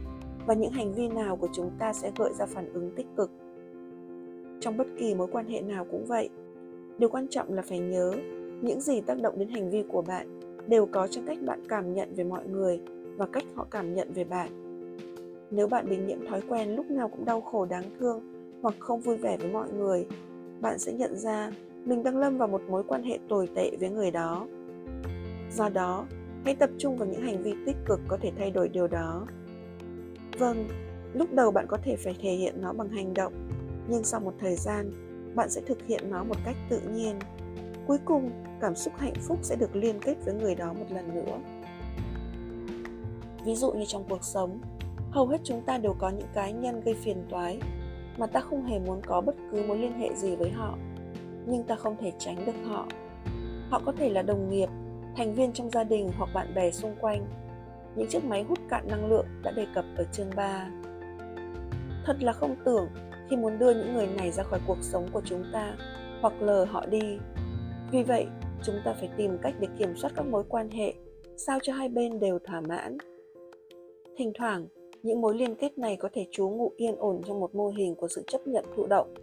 và 0.45 0.53
những 0.53 0.71
hành 0.71 0.93
vi 0.93 1.07
nào 1.07 1.35
của 1.35 1.49
chúng 1.53 1.71
ta 1.79 1.93
sẽ 1.93 2.11
gợi 2.17 2.33
ra 2.33 2.45
phản 2.45 2.73
ứng 2.73 2.91
tích 2.95 3.07
cực. 3.17 3.31
Trong 4.59 4.77
bất 4.77 4.87
kỳ 4.99 5.15
mối 5.15 5.27
quan 5.31 5.47
hệ 5.47 5.61
nào 5.61 5.85
cũng 5.91 6.05
vậy, 6.05 6.29
điều 6.97 7.09
quan 7.09 7.27
trọng 7.27 7.53
là 7.53 7.61
phải 7.61 7.79
nhớ, 7.79 8.13
những 8.61 8.81
gì 8.81 9.01
tác 9.01 9.21
động 9.21 9.39
đến 9.39 9.49
hành 9.49 9.69
vi 9.69 9.83
của 9.91 10.01
bạn 10.01 10.39
đều 10.67 10.85
có 10.85 11.07
trong 11.07 11.25
cách 11.27 11.37
bạn 11.45 11.63
cảm 11.69 11.93
nhận 11.93 12.13
về 12.15 12.23
mọi 12.23 12.47
người 12.47 12.79
và 13.17 13.25
cách 13.25 13.43
họ 13.55 13.67
cảm 13.71 13.93
nhận 13.93 14.13
về 14.13 14.23
bạn 14.23 14.72
nếu 15.55 15.67
bạn 15.67 15.89
bị 15.89 15.97
nhiễm 15.97 16.27
thói 16.27 16.41
quen, 16.49 16.75
lúc 16.75 16.91
nào 16.91 17.09
cũng 17.09 17.25
đau 17.25 17.41
khổ, 17.41 17.65
đáng 17.65 17.83
thương 17.99 18.21
hoặc 18.61 18.75
không 18.79 19.01
vui 19.01 19.17
vẻ 19.17 19.37
với 19.37 19.51
mọi 19.51 19.71
người, 19.71 20.05
bạn 20.61 20.79
sẽ 20.79 20.93
nhận 20.93 21.17
ra 21.17 21.51
mình 21.85 22.03
đang 22.03 22.17
lâm 22.17 22.37
vào 22.37 22.47
một 22.47 22.61
mối 22.69 22.83
quan 22.87 23.03
hệ 23.03 23.19
tồi 23.29 23.49
tệ 23.55 23.71
với 23.79 23.89
người 23.89 24.11
đó. 24.11 24.47
Do 25.55 25.69
đó, 25.69 26.05
hãy 26.45 26.55
tập 26.55 26.69
trung 26.77 26.97
vào 26.97 27.07
những 27.07 27.21
hành 27.21 27.43
vi 27.43 27.53
tích 27.65 27.75
cực 27.85 27.99
có 28.07 28.17
thể 28.21 28.31
thay 28.37 28.51
đổi 28.51 28.69
điều 28.69 28.87
đó. 28.87 29.27
Vâng 30.39 30.67
lúc 31.13 31.33
đầu 31.33 31.51
bạn 31.51 31.65
có 31.67 31.77
thể 31.83 31.95
phải 31.95 32.15
thể 32.21 32.31
hiện 32.31 32.61
nó 32.61 32.73
bằng 32.73 32.89
hành 32.89 33.13
động, 33.13 33.33
nhưng 33.87 34.03
sau 34.03 34.19
một 34.19 34.33
thời 34.39 34.55
gian, 34.55 34.91
bạn 35.35 35.49
sẽ 35.49 35.61
thực 35.61 35.85
hiện 35.85 36.09
nó 36.09 36.23
một 36.23 36.37
cách 36.45 36.55
tự 36.69 36.79
nhiên. 36.79 37.19
Cuối 37.87 37.97
cùng, 38.05 38.31
cảm 38.61 38.75
xúc 38.75 38.93
hạnh 38.97 39.13
phúc 39.27 39.39
sẽ 39.41 39.55
được 39.55 39.75
liên 39.75 39.99
kết 39.99 40.15
với 40.25 40.33
người 40.33 40.55
đó 40.55 40.73
một 40.73 40.85
lần 40.89 41.15
nữa. 41.15 41.37
Ví 43.45 43.55
dụ 43.55 43.71
như 43.71 43.85
trong 43.87 44.03
cuộc 44.09 44.23
sống 44.23 44.59
hầu 45.13 45.27
hết 45.27 45.37
chúng 45.43 45.61
ta 45.61 45.77
đều 45.77 45.93
có 45.99 46.09
những 46.09 46.27
cá 46.33 46.49
nhân 46.49 46.81
gây 46.81 46.93
phiền 46.93 47.25
toái 47.29 47.59
mà 48.17 48.27
ta 48.27 48.39
không 48.39 48.65
hề 48.65 48.79
muốn 48.79 49.01
có 49.05 49.21
bất 49.21 49.35
cứ 49.51 49.63
mối 49.67 49.77
liên 49.77 49.99
hệ 49.99 50.15
gì 50.15 50.35
với 50.35 50.51
họ 50.51 50.77
nhưng 51.45 51.63
ta 51.63 51.75
không 51.75 51.95
thể 51.99 52.11
tránh 52.19 52.45
được 52.45 52.55
họ 52.65 52.87
họ 53.69 53.81
có 53.85 53.91
thể 53.91 54.09
là 54.09 54.21
đồng 54.21 54.49
nghiệp 54.49 54.69
thành 55.15 55.33
viên 55.33 55.53
trong 55.53 55.69
gia 55.69 55.83
đình 55.83 56.09
hoặc 56.17 56.29
bạn 56.33 56.53
bè 56.55 56.71
xung 56.71 56.95
quanh 57.01 57.25
những 57.95 58.07
chiếc 58.09 58.25
máy 58.25 58.43
hút 58.43 58.59
cạn 58.69 58.87
năng 58.87 59.09
lượng 59.09 59.25
đã 59.43 59.51
đề 59.51 59.67
cập 59.75 59.85
ở 59.97 60.03
chương 60.11 60.29
3. 60.35 60.69
Thật 62.05 62.23
là 62.23 62.33
không 62.33 62.55
tưởng 62.65 62.87
khi 63.29 63.35
muốn 63.35 63.59
đưa 63.59 63.73
những 63.73 63.93
người 63.93 64.07
này 64.07 64.31
ra 64.31 64.43
khỏi 64.43 64.59
cuộc 64.67 64.77
sống 64.81 65.07
của 65.11 65.21
chúng 65.25 65.43
ta 65.53 65.75
hoặc 66.21 66.33
lờ 66.41 66.65
họ 66.65 66.85
đi. 66.85 67.17
Vì 67.91 68.03
vậy, 68.03 68.25
chúng 68.63 68.75
ta 68.85 68.93
phải 68.93 69.09
tìm 69.17 69.37
cách 69.41 69.53
để 69.59 69.67
kiểm 69.77 69.95
soát 69.95 70.11
các 70.15 70.25
mối 70.27 70.43
quan 70.49 70.69
hệ 70.69 70.93
sao 71.37 71.59
cho 71.63 71.73
hai 71.73 71.89
bên 71.89 72.19
đều 72.19 72.39
thỏa 72.39 72.61
mãn. 72.61 72.97
Thỉnh 74.17 74.31
thoảng, 74.35 74.67
những 75.03 75.21
mối 75.21 75.37
liên 75.37 75.55
kết 75.55 75.77
này 75.77 75.97
có 75.99 76.09
thể 76.13 76.25
trú 76.31 76.49
ngụ 76.49 76.71
yên 76.77 76.95
ổn 76.95 77.21
trong 77.27 77.39
một 77.39 77.55
mô 77.55 77.67
hình 77.69 77.95
của 77.95 78.07
sự 78.07 78.23
chấp 78.27 78.47
nhận 78.47 78.65
thụ 78.75 78.87
động. 78.87 79.13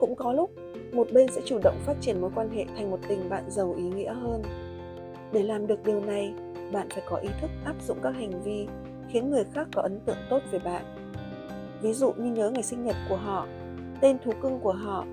Cũng 0.00 0.14
có 0.16 0.32
lúc, 0.32 0.50
một 0.92 1.08
bên 1.12 1.28
sẽ 1.32 1.40
chủ 1.44 1.58
động 1.62 1.76
phát 1.86 1.94
triển 2.00 2.20
mối 2.20 2.30
quan 2.34 2.50
hệ 2.50 2.64
thành 2.76 2.90
một 2.90 2.98
tình 3.08 3.28
bạn 3.28 3.44
giàu 3.50 3.74
ý 3.76 3.82
nghĩa 3.82 4.14
hơn. 4.14 4.42
Để 5.32 5.42
làm 5.42 5.66
được 5.66 5.84
điều 5.84 6.00
này, 6.00 6.34
bạn 6.72 6.88
phải 6.90 7.02
có 7.08 7.16
ý 7.16 7.28
thức 7.40 7.50
áp 7.64 7.74
dụng 7.86 7.98
các 8.02 8.10
hành 8.10 8.42
vi 8.42 8.66
khiến 9.08 9.30
người 9.30 9.44
khác 9.54 9.68
có 9.74 9.82
ấn 9.82 10.00
tượng 10.06 10.16
tốt 10.30 10.38
về 10.50 10.58
bạn. 10.58 10.84
Ví 11.82 11.92
dụ 11.92 12.12
như 12.12 12.32
nhớ 12.32 12.50
ngày 12.50 12.62
sinh 12.62 12.84
nhật 12.84 12.96
của 13.08 13.16
họ, 13.16 13.46
tên 14.00 14.18
thú 14.24 14.32
cưng 14.42 14.60
của 14.60 14.72
họ 14.72 15.04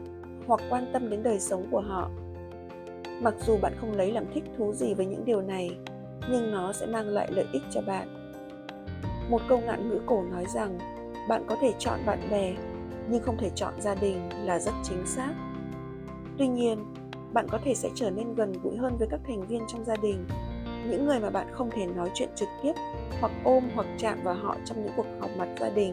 hoặc 0.47 0.61
quan 0.69 0.89
tâm 0.93 1.09
đến 1.09 1.23
đời 1.23 1.39
sống 1.39 1.67
của 1.71 1.81
họ. 1.81 2.09
Mặc 3.21 3.35
dù 3.45 3.57
bạn 3.61 3.73
không 3.81 3.91
lấy 3.91 4.11
làm 4.11 4.25
thích 4.33 4.43
thú 4.57 4.73
gì 4.73 4.93
với 4.93 5.05
những 5.05 5.25
điều 5.25 5.41
này, 5.41 5.77
nhưng 6.31 6.51
nó 6.51 6.73
sẽ 6.73 6.85
mang 6.85 7.07
lại 7.07 7.27
lợi 7.31 7.45
ích 7.53 7.63
cho 7.71 7.81
bạn 7.81 8.16
một 9.29 9.41
câu 9.47 9.59
ngạn 9.59 9.89
ngữ 9.89 9.99
cổ 10.05 10.23
nói 10.23 10.45
rằng, 10.53 10.79
bạn 11.29 11.43
có 11.47 11.55
thể 11.61 11.73
chọn 11.79 11.99
bạn 12.05 12.19
bè, 12.31 12.55
nhưng 13.09 13.23
không 13.23 13.37
thể 13.37 13.49
chọn 13.55 13.73
gia 13.81 13.95
đình 13.95 14.29
là 14.45 14.59
rất 14.59 14.73
chính 14.83 15.05
xác. 15.05 15.33
Tuy 16.37 16.47
nhiên, 16.47 16.85
bạn 17.33 17.47
có 17.51 17.59
thể 17.63 17.73
sẽ 17.75 17.89
trở 17.95 18.09
nên 18.09 18.35
gần 18.35 18.53
gũi 18.63 18.77
hơn 18.77 18.97
với 18.99 19.07
các 19.11 19.19
thành 19.27 19.47
viên 19.47 19.61
trong 19.67 19.85
gia 19.85 19.95
đình, 19.95 20.25
những 20.89 21.05
người 21.05 21.19
mà 21.19 21.29
bạn 21.29 21.47
không 21.51 21.69
thể 21.71 21.85
nói 21.85 22.11
chuyện 22.13 22.29
trực 22.35 22.49
tiếp 22.63 22.73
hoặc 23.19 23.31
ôm 23.43 23.63
hoặc 23.75 23.87
chạm 23.97 24.17
vào 24.23 24.35
họ 24.35 24.55
trong 24.65 24.83
những 24.83 24.93
cuộc 24.97 25.05
họp 25.19 25.29
mặt 25.37 25.55
gia 25.59 25.69
đình. 25.69 25.91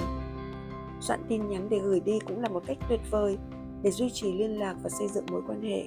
Soạn 1.01 1.21
tin 1.29 1.49
nhắn 1.49 1.67
để 1.71 1.79
gửi 1.79 2.01
đi 2.01 2.19
cũng 2.19 2.41
là 2.43 2.49
một 2.49 2.63
cách 2.67 2.79
tuyệt 2.89 3.01
vời 3.11 3.39
để 3.83 3.91
duy 3.91 4.11
trì 4.11 4.33
liên 4.33 4.59
lạc 4.59 4.75
và 4.83 4.89
xây 4.89 5.09
dựng 5.09 5.27
mối 5.31 5.43
quan 5.49 5.63
hệ. 5.63 5.85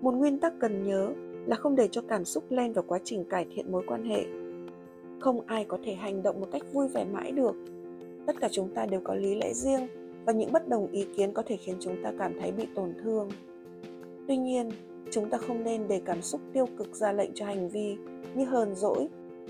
Một 0.00 0.10
nguyên 0.10 0.38
tắc 0.38 0.52
cần 0.60 0.82
nhớ 0.82 1.08
là 1.46 1.56
không 1.56 1.76
để 1.76 1.88
cho 1.90 2.02
cảm 2.08 2.24
xúc 2.24 2.44
len 2.50 2.72
vào 2.72 2.84
quá 2.88 2.98
trình 3.04 3.24
cải 3.24 3.46
thiện 3.54 3.72
mối 3.72 3.82
quan 3.86 4.04
hệ 4.04 4.43
không 5.24 5.40
ai 5.46 5.64
có 5.64 5.78
thể 5.84 5.94
hành 5.94 6.22
động 6.22 6.40
một 6.40 6.46
cách 6.52 6.62
vui 6.72 6.88
vẻ 6.88 7.04
mãi 7.04 7.32
được. 7.32 7.54
Tất 8.26 8.36
cả 8.40 8.48
chúng 8.52 8.74
ta 8.74 8.86
đều 8.86 9.00
có 9.04 9.14
lý 9.14 9.34
lẽ 9.34 9.52
riêng, 9.54 9.86
và 10.24 10.32
những 10.32 10.52
bất 10.52 10.68
đồng 10.68 10.92
ý 10.92 11.06
kiến 11.16 11.32
có 11.32 11.42
thể 11.46 11.56
khiến 11.56 11.76
chúng 11.80 11.96
ta 12.02 12.12
cảm 12.18 12.40
thấy 12.40 12.52
bị 12.52 12.66
tổn 12.74 12.94
thương. 13.02 13.28
Tuy 14.28 14.36
nhiên, 14.36 14.70
chúng 15.10 15.30
ta 15.30 15.38
không 15.38 15.64
nên 15.64 15.88
để 15.88 16.00
cảm 16.04 16.22
xúc 16.22 16.40
tiêu 16.52 16.66
cực 16.78 16.94
ra 16.94 17.12
lệnh 17.12 17.30
cho 17.34 17.46
hành 17.46 17.68
vi 17.68 17.96
như 18.34 18.44
hờn 18.44 18.74
dỗi, 18.74 19.08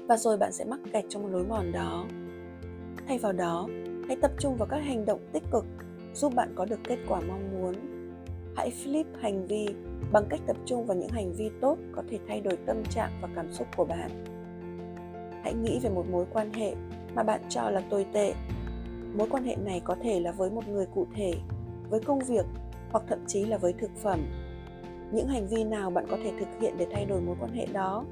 và 0.09 0.17
rồi 0.17 0.37
bạn 0.37 0.53
sẽ 0.53 0.65
mắc 0.65 0.81
kẹt 0.93 1.05
trong 1.09 1.33
lối 1.33 1.45
mòn 1.45 1.73
đó. 1.73 2.07
Thay 3.09 3.19
vào 3.19 3.33
đó, 3.33 3.69
hãy 4.07 4.17
tập 4.23 4.31
trung 4.39 4.57
vào 4.57 4.69
các 4.71 4.79
hành 4.79 5.05
động 5.05 5.21
tích 5.33 5.45
cực, 5.53 5.65
giúp 6.15 6.35
bạn 6.35 6.53
có 6.55 6.65
được 6.65 6.79
kết 6.85 6.99
quả 7.09 7.21
mong 7.29 7.51
muốn. 7.53 7.75
Hãy 8.57 8.73
flip 8.85 9.05
hành 9.21 9.47
vi 9.47 9.67
bằng 10.13 10.25
cách 10.31 10.41
tập 10.47 10.57
trung 10.67 10.87
vào 10.87 10.97
những 10.97 11.09
hành 11.09 11.33
vi 11.33 11.51
tốt 11.61 11.79
có 11.93 12.03
thể 12.11 12.19
thay 12.29 12.41
đổi 12.41 12.59
tâm 12.67 12.83
trạng 12.91 13.11
và 13.23 13.29
cảm 13.35 13.53
xúc 13.53 13.67
của 13.77 13.85
bạn 13.85 14.34
hãy 15.45 15.55
nghĩ 15.55 15.79
về 15.83 15.91
một 15.91 16.05
mối 16.11 16.27
quan 16.33 16.53
hệ 16.53 16.75
mà 17.15 17.23
bạn 17.23 17.41
cho 17.49 17.71
là 17.71 17.83
tồi 17.91 18.07
tệ. 18.13 18.35
Mối 19.17 19.29
quan 19.31 19.45
hệ 19.45 19.57
này 19.57 19.81
có 19.85 19.97
thể 20.03 20.21
là 20.21 20.33
với 20.33 20.51
một 20.51 20.69
người 20.69 20.87
cụ 20.95 21.07
thể, 21.17 21.35
với 21.91 22.01
công 22.01 22.19
việc 22.19 22.47
hoặc 22.91 23.05
thậm 23.09 23.19
chí 23.27 23.45
là 23.45 23.59
với 23.59 23.73
thực 23.73 23.91
phẩm. 24.03 24.21
Những 25.13 25.29
hành 25.29 25.47
vi 25.47 25.65
nào 25.65 25.91
bạn 25.91 26.07
có 26.11 26.17
thể 26.25 26.33
thực 26.41 26.49
hiện 26.61 26.75
để 26.79 26.87
thay 26.93 27.05
đổi 27.05 27.21
mối 27.21 27.37
quan 27.41 27.53
hệ 27.53 27.67
đó? 27.67 28.05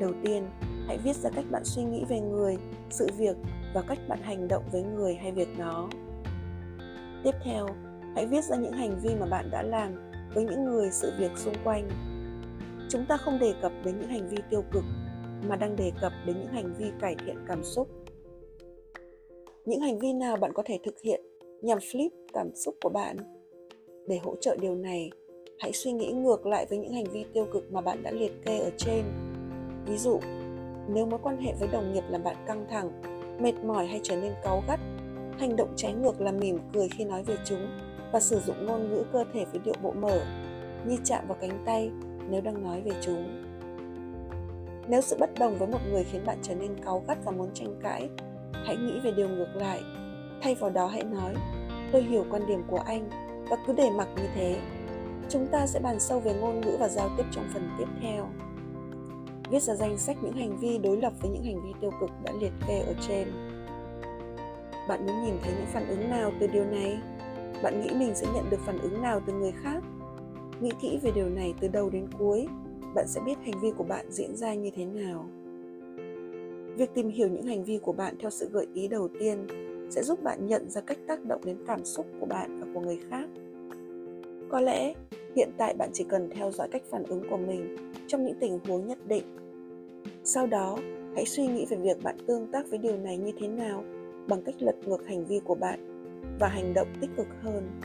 Đầu 0.00 0.12
tiên, 0.24 0.46
hãy 0.86 0.98
viết 0.98 1.16
ra 1.16 1.30
cách 1.30 1.44
bạn 1.50 1.64
suy 1.64 1.82
nghĩ 1.82 2.04
về 2.08 2.20
người, 2.20 2.56
sự 2.90 3.06
việc 3.18 3.36
và 3.74 3.82
cách 3.82 3.98
bạn 4.08 4.18
hành 4.22 4.48
động 4.48 4.64
với 4.72 4.82
người 4.82 5.14
hay 5.14 5.32
việc 5.32 5.58
đó. 5.58 5.88
Tiếp 7.24 7.34
theo, 7.44 7.66
hãy 8.14 8.26
viết 8.26 8.44
ra 8.44 8.56
những 8.56 8.72
hành 8.72 8.98
vi 9.02 9.10
mà 9.20 9.26
bạn 9.26 9.50
đã 9.50 9.62
làm 9.62 10.10
với 10.34 10.44
những 10.44 10.64
người, 10.64 10.90
sự 10.90 11.12
việc 11.18 11.38
xung 11.38 11.54
quanh. 11.64 11.88
Chúng 12.88 13.06
ta 13.06 13.16
không 13.16 13.38
đề 13.38 13.54
cập 13.62 13.72
đến 13.84 13.98
những 14.00 14.08
hành 14.08 14.28
vi 14.28 14.36
tiêu 14.50 14.64
cực 14.72 14.84
mà 15.48 15.56
đang 15.56 15.76
đề 15.76 15.92
cập 16.00 16.12
đến 16.26 16.36
những 16.38 16.52
hành 16.52 16.74
vi 16.78 16.86
cải 17.00 17.16
thiện 17.26 17.36
cảm 17.48 17.64
xúc. 17.64 17.88
Những 19.64 19.80
hành 19.80 19.98
vi 19.98 20.12
nào 20.12 20.36
bạn 20.36 20.52
có 20.54 20.62
thể 20.66 20.78
thực 20.84 21.00
hiện 21.00 21.20
nhằm 21.62 21.78
flip 21.78 22.10
cảm 22.32 22.50
xúc 22.54 22.74
của 22.82 22.88
bạn? 22.88 23.16
Để 24.06 24.18
hỗ 24.18 24.36
trợ 24.40 24.56
điều 24.60 24.74
này, 24.74 25.10
hãy 25.58 25.72
suy 25.72 25.92
nghĩ 25.92 26.12
ngược 26.12 26.46
lại 26.46 26.66
với 26.68 26.78
những 26.78 26.92
hành 26.92 27.04
vi 27.04 27.24
tiêu 27.34 27.46
cực 27.52 27.72
mà 27.72 27.80
bạn 27.80 28.02
đã 28.02 28.10
liệt 28.10 28.32
kê 28.44 28.58
ở 28.58 28.70
trên. 28.76 29.04
Ví 29.86 29.96
dụ, 29.96 30.20
nếu 30.88 31.06
mối 31.06 31.20
quan 31.22 31.36
hệ 31.36 31.52
với 31.60 31.68
đồng 31.68 31.92
nghiệp 31.92 32.04
làm 32.08 32.24
bạn 32.24 32.36
căng 32.46 32.66
thẳng, 32.70 33.02
mệt 33.42 33.54
mỏi 33.64 33.86
hay 33.86 34.00
trở 34.02 34.16
nên 34.16 34.32
cáu 34.42 34.62
gắt, 34.68 34.80
hành 35.38 35.56
động 35.56 35.72
trái 35.76 35.92
ngược 35.92 36.20
là 36.20 36.32
mỉm 36.32 36.58
cười 36.74 36.88
khi 36.88 37.04
nói 37.04 37.22
về 37.22 37.36
chúng 37.44 37.66
và 38.12 38.20
sử 38.20 38.40
dụng 38.40 38.66
ngôn 38.66 38.90
ngữ 38.90 39.04
cơ 39.12 39.24
thể 39.32 39.44
với 39.44 39.60
điệu 39.64 39.74
bộ 39.82 39.92
mở, 39.92 40.20
như 40.86 40.96
chạm 41.04 41.24
vào 41.28 41.38
cánh 41.40 41.62
tay 41.66 41.90
nếu 42.30 42.40
đang 42.40 42.62
nói 42.62 42.80
về 42.80 42.92
chúng 43.00 43.47
nếu 44.88 45.00
sự 45.00 45.16
bất 45.20 45.30
đồng 45.38 45.58
với 45.58 45.68
một 45.68 45.78
người 45.90 46.04
khiến 46.04 46.26
bạn 46.26 46.38
trở 46.42 46.54
nên 46.54 46.84
cáu 46.84 47.04
gắt 47.08 47.18
và 47.24 47.32
muốn 47.32 47.50
tranh 47.54 47.80
cãi, 47.82 48.08
hãy 48.52 48.76
nghĩ 48.76 49.00
về 49.00 49.10
điều 49.16 49.28
ngược 49.28 49.56
lại. 49.56 49.80
Thay 50.42 50.54
vào 50.54 50.70
đó 50.70 50.86
hãy 50.86 51.04
nói, 51.04 51.34
tôi 51.92 52.02
hiểu 52.02 52.24
quan 52.30 52.46
điểm 52.46 52.62
của 52.68 52.78
anh 52.86 53.08
và 53.50 53.56
cứ 53.66 53.72
để 53.72 53.90
mặc 53.90 54.08
như 54.16 54.28
thế. 54.34 54.60
Chúng 55.28 55.46
ta 55.46 55.66
sẽ 55.66 55.80
bàn 55.80 56.00
sâu 56.00 56.20
về 56.20 56.34
ngôn 56.34 56.60
ngữ 56.60 56.76
và 56.80 56.88
giao 56.88 57.10
tiếp 57.16 57.24
trong 57.32 57.44
phần 57.54 57.70
tiếp 57.78 57.88
theo. 58.02 58.28
Viết 59.50 59.62
ra 59.62 59.74
danh 59.74 59.98
sách 59.98 60.16
những 60.22 60.36
hành 60.36 60.56
vi 60.58 60.78
đối 60.78 60.96
lập 60.96 61.12
với 61.20 61.30
những 61.30 61.44
hành 61.44 61.64
vi 61.64 61.72
tiêu 61.80 61.90
cực 62.00 62.10
đã 62.24 62.32
liệt 62.40 62.52
kê 62.68 62.78
ở 62.78 62.94
trên. 63.08 63.28
Bạn 64.88 65.06
muốn 65.06 65.24
nhìn 65.24 65.34
thấy 65.42 65.52
những 65.56 65.66
phản 65.72 65.88
ứng 65.88 66.10
nào 66.10 66.32
từ 66.40 66.46
điều 66.46 66.64
này? 66.64 66.98
Bạn 67.62 67.80
nghĩ 67.80 67.90
mình 67.94 68.14
sẽ 68.14 68.26
nhận 68.34 68.50
được 68.50 68.60
phản 68.66 68.78
ứng 68.78 69.02
nào 69.02 69.20
từ 69.26 69.32
người 69.32 69.52
khác? 69.62 69.82
Nghĩ 70.60 70.70
kỹ 70.80 70.98
về 71.02 71.10
điều 71.14 71.28
này 71.28 71.54
từ 71.60 71.68
đầu 71.68 71.90
đến 71.90 72.06
cuối 72.18 72.46
bạn 72.94 73.08
sẽ 73.08 73.20
biết 73.20 73.38
hành 73.38 73.60
vi 73.62 73.70
của 73.76 73.84
bạn 73.84 74.06
diễn 74.10 74.36
ra 74.36 74.54
như 74.54 74.70
thế 74.76 74.84
nào. 74.84 75.24
Việc 76.76 76.94
tìm 76.94 77.08
hiểu 77.08 77.28
những 77.28 77.42
hành 77.42 77.64
vi 77.64 77.78
của 77.78 77.92
bạn 77.92 78.14
theo 78.20 78.30
sự 78.30 78.48
gợi 78.52 78.66
ý 78.74 78.88
đầu 78.88 79.08
tiên 79.20 79.46
sẽ 79.90 80.02
giúp 80.02 80.22
bạn 80.22 80.46
nhận 80.46 80.70
ra 80.70 80.80
cách 80.80 80.98
tác 81.06 81.24
động 81.24 81.40
đến 81.44 81.56
cảm 81.66 81.84
xúc 81.84 82.06
của 82.20 82.26
bạn 82.26 82.60
và 82.60 82.66
của 82.74 82.80
người 82.80 82.98
khác. 83.10 83.28
Có 84.48 84.60
lẽ, 84.60 84.94
hiện 85.36 85.50
tại 85.56 85.74
bạn 85.74 85.90
chỉ 85.92 86.04
cần 86.04 86.30
theo 86.30 86.50
dõi 86.50 86.68
cách 86.70 86.82
phản 86.90 87.04
ứng 87.04 87.22
của 87.30 87.36
mình 87.36 87.76
trong 88.06 88.24
những 88.24 88.38
tình 88.40 88.58
huống 88.68 88.86
nhất 88.86 88.98
định. 89.06 89.24
Sau 90.24 90.46
đó, 90.46 90.78
hãy 91.14 91.26
suy 91.26 91.46
nghĩ 91.46 91.66
về 91.66 91.76
việc 91.76 92.02
bạn 92.02 92.16
tương 92.26 92.46
tác 92.52 92.70
với 92.70 92.78
điều 92.78 92.96
này 92.96 93.16
như 93.16 93.32
thế 93.40 93.48
nào 93.48 93.84
bằng 94.28 94.42
cách 94.42 94.54
lật 94.58 94.76
ngược 94.86 95.06
hành 95.06 95.24
vi 95.24 95.40
của 95.44 95.54
bạn 95.54 95.78
và 96.40 96.48
hành 96.48 96.74
động 96.74 96.88
tích 97.00 97.10
cực 97.16 97.26
hơn. 97.42 97.80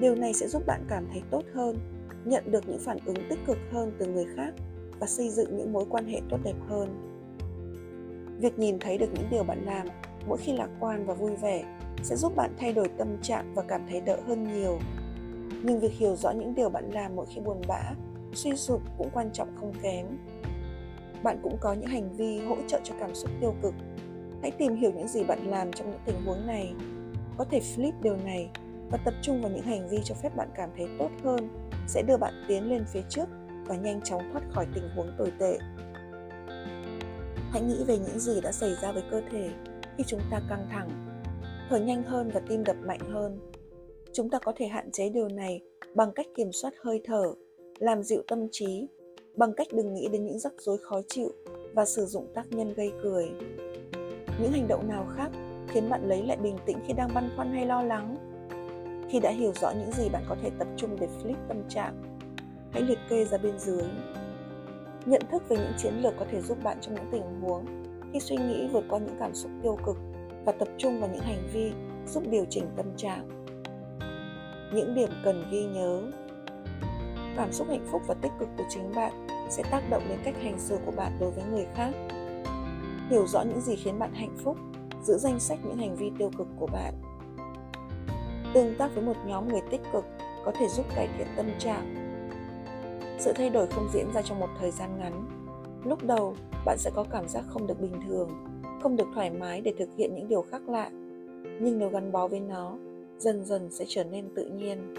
Điều 0.00 0.14
này 0.14 0.34
sẽ 0.34 0.48
giúp 0.48 0.62
bạn 0.66 0.80
cảm 0.88 1.06
thấy 1.12 1.22
tốt 1.30 1.42
hơn 1.52 1.76
nhận 2.24 2.50
được 2.50 2.68
những 2.68 2.78
phản 2.78 2.98
ứng 3.06 3.16
tích 3.28 3.38
cực 3.46 3.58
hơn 3.72 3.92
từ 3.98 4.06
người 4.06 4.26
khác 4.36 4.54
và 5.00 5.06
xây 5.06 5.30
dựng 5.30 5.56
những 5.56 5.72
mối 5.72 5.84
quan 5.90 6.06
hệ 6.06 6.20
tốt 6.30 6.38
đẹp 6.44 6.56
hơn. 6.68 6.88
Việc 8.40 8.58
nhìn 8.58 8.78
thấy 8.78 8.98
được 8.98 9.08
những 9.14 9.28
điều 9.30 9.44
bạn 9.44 9.64
làm 9.64 9.86
mỗi 10.26 10.38
khi 10.38 10.52
lạc 10.52 10.68
quan 10.80 11.06
và 11.06 11.14
vui 11.14 11.36
vẻ 11.36 11.64
sẽ 12.02 12.16
giúp 12.16 12.36
bạn 12.36 12.50
thay 12.58 12.72
đổi 12.72 12.88
tâm 12.88 13.08
trạng 13.22 13.54
và 13.54 13.62
cảm 13.62 13.86
thấy 13.90 14.00
đỡ 14.00 14.16
hơn 14.26 14.44
nhiều. 14.44 14.78
Nhưng 15.62 15.80
việc 15.80 15.92
hiểu 15.92 16.16
rõ 16.16 16.30
những 16.30 16.54
điều 16.54 16.68
bạn 16.68 16.90
làm 16.90 17.16
mỗi 17.16 17.26
khi 17.26 17.40
buồn 17.40 17.60
bã, 17.68 17.92
suy 18.34 18.56
sụp 18.56 18.80
cũng 18.98 19.10
quan 19.12 19.30
trọng 19.32 19.56
không 19.60 19.72
kém. 19.82 20.06
Bạn 21.22 21.38
cũng 21.42 21.56
có 21.60 21.72
những 21.72 21.86
hành 21.86 22.16
vi 22.16 22.40
hỗ 22.40 22.56
trợ 22.66 22.80
cho 22.84 22.94
cảm 23.00 23.14
xúc 23.14 23.30
tiêu 23.40 23.54
cực. 23.62 23.74
Hãy 24.42 24.50
tìm 24.50 24.76
hiểu 24.76 24.92
những 24.96 25.08
gì 25.08 25.24
bạn 25.24 25.46
làm 25.46 25.72
trong 25.72 25.90
những 25.90 26.00
tình 26.04 26.24
huống 26.26 26.46
này. 26.46 26.74
Có 27.38 27.44
thể 27.44 27.60
flip 27.60 27.92
điều 28.02 28.16
này 28.16 28.50
và 28.90 28.98
tập 29.04 29.14
trung 29.22 29.42
vào 29.42 29.50
những 29.50 29.62
hành 29.62 29.88
vi 29.88 29.98
cho 30.04 30.14
phép 30.14 30.36
bạn 30.36 30.48
cảm 30.56 30.70
thấy 30.76 30.86
tốt 30.98 31.10
hơn, 31.24 31.48
sẽ 31.88 32.02
đưa 32.02 32.16
bạn 32.16 32.44
tiến 32.48 32.68
lên 32.70 32.84
phía 32.92 33.02
trước 33.08 33.26
và 33.66 33.76
nhanh 33.76 34.00
chóng 34.02 34.22
thoát 34.32 34.42
khỏi 34.50 34.66
tình 34.74 34.88
huống 34.96 35.12
tồi 35.18 35.32
tệ. 35.38 35.58
Hãy 37.50 37.62
nghĩ 37.62 37.84
về 37.86 37.98
những 37.98 38.18
gì 38.18 38.40
đã 38.40 38.52
xảy 38.52 38.74
ra 38.82 38.92
với 38.92 39.02
cơ 39.10 39.20
thể 39.32 39.50
khi 39.98 40.04
chúng 40.06 40.20
ta 40.30 40.40
căng 40.48 40.66
thẳng, 40.70 40.88
thở 41.70 41.78
nhanh 41.78 42.02
hơn 42.02 42.30
và 42.34 42.40
tim 42.48 42.64
đập 42.64 42.76
mạnh 42.84 43.00
hơn. 43.12 43.38
Chúng 44.12 44.30
ta 44.30 44.38
có 44.38 44.52
thể 44.56 44.66
hạn 44.66 44.90
chế 44.90 45.08
điều 45.08 45.28
này 45.28 45.60
bằng 45.94 46.12
cách 46.12 46.26
kiểm 46.36 46.52
soát 46.52 46.74
hơi 46.82 47.00
thở, 47.04 47.34
làm 47.78 48.02
dịu 48.02 48.22
tâm 48.28 48.48
trí, 48.52 48.86
bằng 49.36 49.52
cách 49.56 49.66
đừng 49.72 49.94
nghĩ 49.94 50.08
đến 50.12 50.24
những 50.24 50.38
rắc 50.38 50.52
rối 50.58 50.78
khó 50.82 51.00
chịu 51.08 51.32
và 51.74 51.84
sử 51.84 52.06
dụng 52.06 52.26
tác 52.34 52.46
nhân 52.50 52.74
gây 52.74 52.92
cười. 53.02 53.30
Những 54.40 54.52
hành 54.52 54.68
động 54.68 54.88
nào 54.88 55.06
khác 55.16 55.30
khiến 55.68 55.90
bạn 55.90 56.08
lấy 56.08 56.22
lại 56.22 56.36
bình 56.36 56.56
tĩnh 56.66 56.78
khi 56.86 56.92
đang 56.92 57.14
băn 57.14 57.30
khoăn 57.36 57.52
hay 57.52 57.66
lo 57.66 57.82
lắng? 57.82 58.33
Khi 59.08 59.20
đã 59.20 59.30
hiểu 59.30 59.52
rõ 59.52 59.70
những 59.70 59.92
gì 59.92 60.08
bạn 60.08 60.24
có 60.28 60.36
thể 60.42 60.50
tập 60.58 60.68
trung 60.76 60.96
để 61.00 61.08
flip 61.22 61.36
tâm 61.48 61.68
trạng, 61.68 62.18
hãy 62.72 62.82
liệt 62.82 62.98
kê 63.08 63.24
ra 63.24 63.38
bên 63.38 63.58
dưới. 63.58 63.84
Nhận 65.06 65.22
thức 65.30 65.48
về 65.48 65.56
những 65.56 65.72
chiến 65.78 65.94
lược 65.94 66.14
có 66.18 66.26
thể 66.30 66.40
giúp 66.40 66.58
bạn 66.62 66.78
trong 66.80 66.94
những 66.94 67.08
tình 67.12 67.40
huống 67.40 67.64
khi 68.12 68.20
suy 68.20 68.36
nghĩ 68.36 68.68
vượt 68.72 68.84
qua 68.88 68.98
những 68.98 69.16
cảm 69.18 69.34
xúc 69.34 69.50
tiêu 69.62 69.78
cực 69.86 69.96
và 70.44 70.52
tập 70.52 70.68
trung 70.78 71.00
vào 71.00 71.10
những 71.12 71.22
hành 71.22 71.48
vi 71.52 71.72
giúp 72.06 72.22
điều 72.30 72.44
chỉnh 72.50 72.64
tâm 72.76 72.86
trạng. 72.96 73.28
Những 74.74 74.94
điểm 74.94 75.10
cần 75.24 75.44
ghi 75.50 75.64
nhớ. 75.64 76.02
Cảm 77.36 77.52
xúc 77.52 77.66
hạnh 77.70 77.86
phúc 77.90 78.02
và 78.06 78.14
tích 78.14 78.32
cực 78.38 78.48
của 78.58 78.64
chính 78.68 78.94
bạn 78.94 79.26
sẽ 79.50 79.62
tác 79.70 79.90
động 79.90 80.02
đến 80.08 80.18
cách 80.24 80.34
hành 80.42 80.58
xử 80.58 80.78
của 80.86 80.92
bạn 80.92 81.12
đối 81.20 81.30
với 81.30 81.44
người 81.50 81.66
khác. 81.74 81.90
Hiểu 83.10 83.26
rõ 83.26 83.42
những 83.42 83.60
gì 83.60 83.76
khiến 83.76 83.98
bạn 83.98 84.14
hạnh 84.14 84.36
phúc, 84.44 84.56
giữ 85.02 85.18
danh 85.18 85.40
sách 85.40 85.58
những 85.64 85.76
hành 85.76 85.96
vi 85.96 86.10
tiêu 86.18 86.30
cực 86.38 86.46
của 86.58 86.66
bạn 86.66 86.94
tương 88.54 88.74
tác 88.74 88.94
với 88.94 89.04
một 89.04 89.16
nhóm 89.26 89.48
người 89.48 89.60
tích 89.70 89.80
cực 89.92 90.04
có 90.44 90.52
thể 90.58 90.68
giúp 90.68 90.86
cải 90.96 91.08
thiện 91.18 91.26
tâm 91.36 91.46
trạng. 91.58 91.94
Sự 93.18 93.32
thay 93.32 93.50
đổi 93.50 93.66
không 93.66 93.88
diễn 93.92 94.06
ra 94.14 94.22
trong 94.22 94.40
một 94.40 94.48
thời 94.60 94.70
gian 94.70 94.98
ngắn. 94.98 95.26
Lúc 95.84 96.02
đầu, 96.02 96.36
bạn 96.64 96.78
sẽ 96.78 96.90
có 96.94 97.04
cảm 97.10 97.28
giác 97.28 97.44
không 97.48 97.66
được 97.66 97.80
bình 97.80 97.94
thường, 98.08 98.30
không 98.82 98.96
được 98.96 99.06
thoải 99.14 99.30
mái 99.30 99.60
để 99.60 99.72
thực 99.78 99.88
hiện 99.96 100.14
những 100.14 100.28
điều 100.28 100.42
khác 100.42 100.68
lạ. 100.68 100.90
Nhưng 101.60 101.78
nếu 101.78 101.88
gắn 101.88 102.12
bó 102.12 102.28
với 102.28 102.40
nó, 102.40 102.76
dần 103.18 103.44
dần 103.44 103.70
sẽ 103.70 103.84
trở 103.88 104.04
nên 104.04 104.28
tự 104.34 104.44
nhiên. 104.44 104.94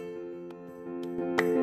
thank 1.18 1.42
you 1.42 1.55